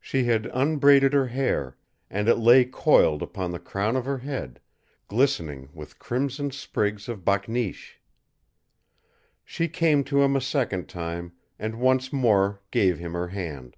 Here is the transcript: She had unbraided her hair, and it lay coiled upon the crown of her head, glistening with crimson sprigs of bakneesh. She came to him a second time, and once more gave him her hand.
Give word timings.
She 0.00 0.24
had 0.24 0.46
unbraided 0.46 1.12
her 1.12 1.28
hair, 1.28 1.76
and 2.10 2.28
it 2.28 2.38
lay 2.38 2.64
coiled 2.64 3.22
upon 3.22 3.52
the 3.52 3.60
crown 3.60 3.94
of 3.94 4.04
her 4.04 4.18
head, 4.18 4.58
glistening 5.06 5.68
with 5.72 6.00
crimson 6.00 6.50
sprigs 6.50 7.08
of 7.08 7.24
bakneesh. 7.24 8.00
She 9.44 9.68
came 9.68 10.02
to 10.02 10.22
him 10.22 10.34
a 10.34 10.40
second 10.40 10.88
time, 10.88 11.34
and 11.56 11.78
once 11.78 12.12
more 12.12 12.60
gave 12.72 12.98
him 12.98 13.12
her 13.12 13.28
hand. 13.28 13.76